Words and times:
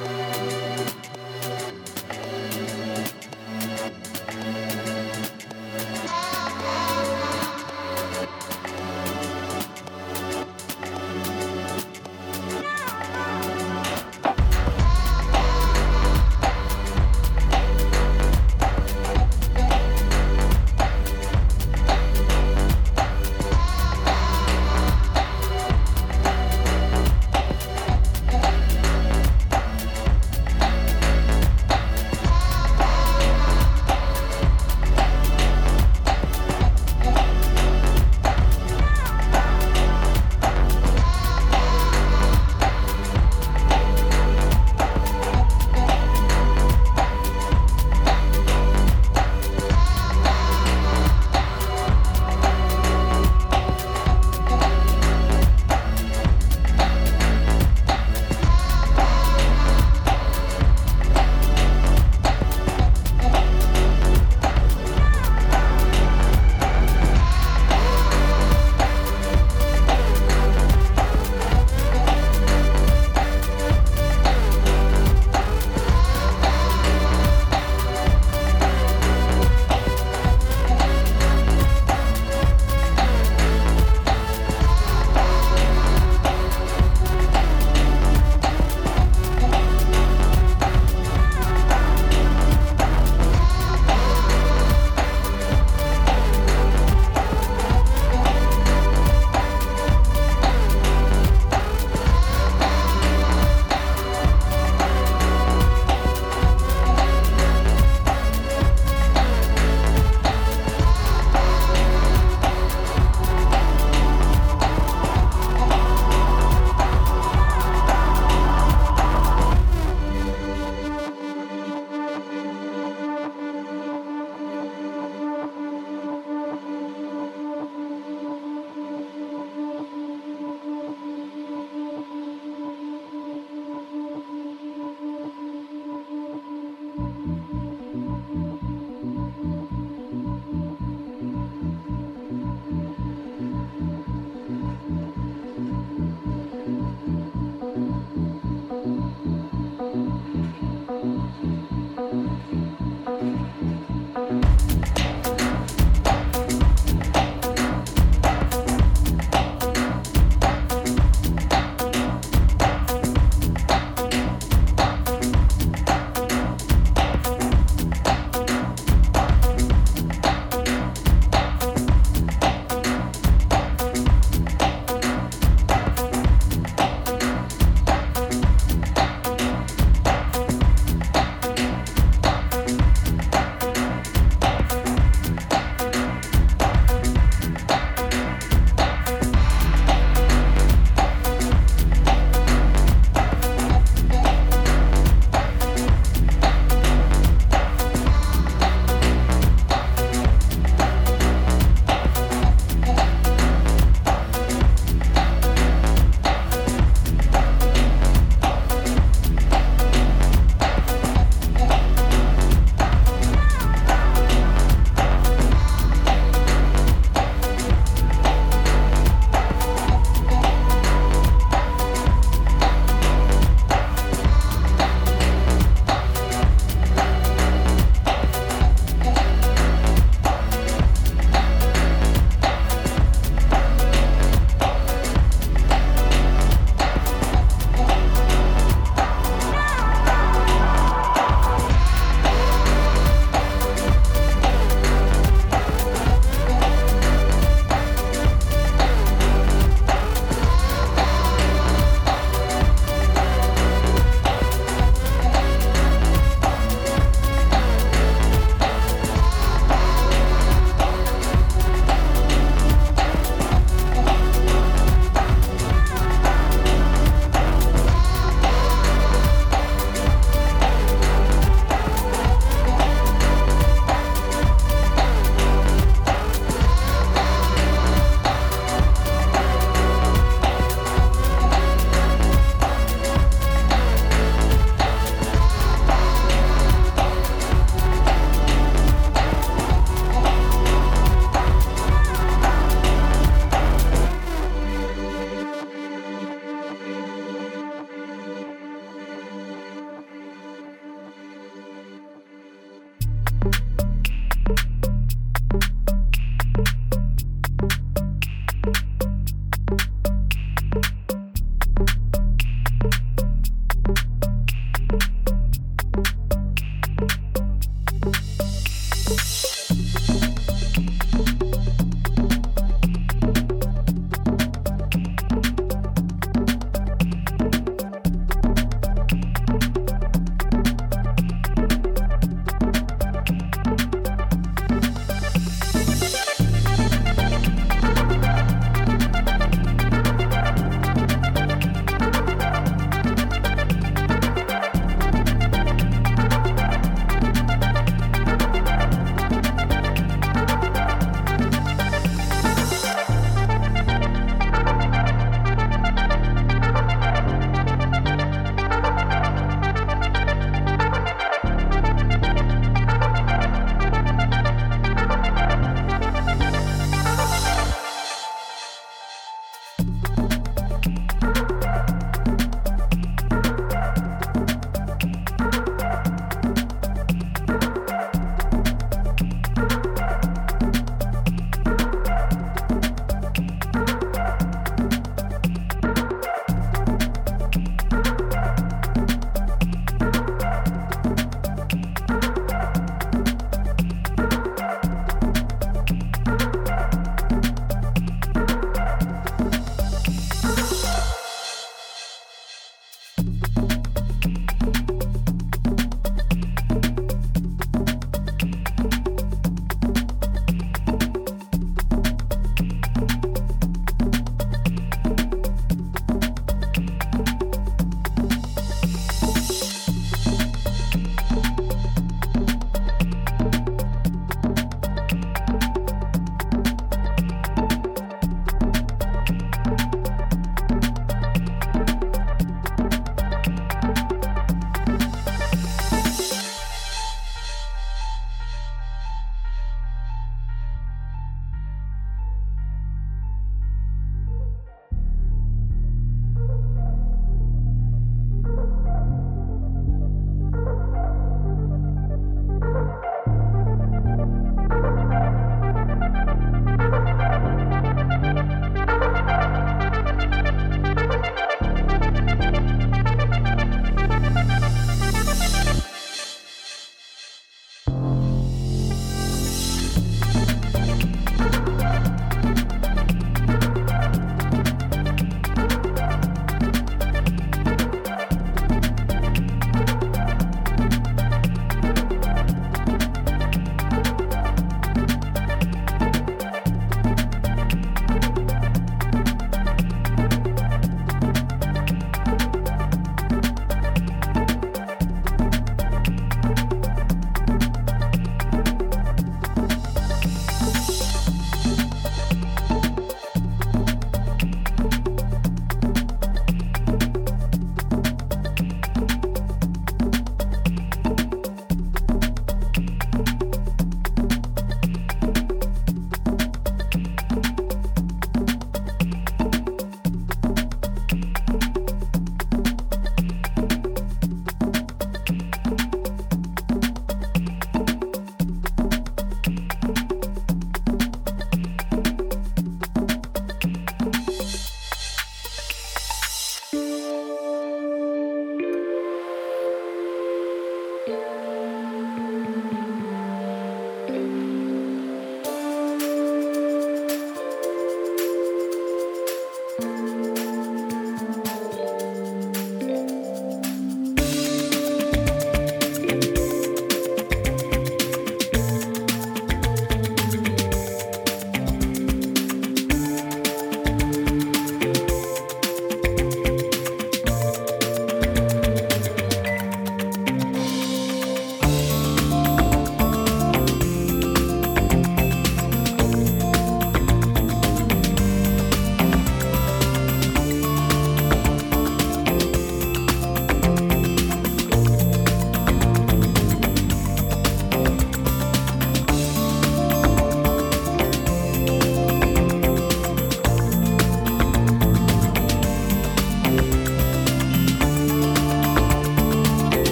Пока. 0.00 0.29